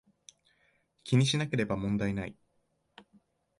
[1.03, 2.35] 気にしなければ問題無い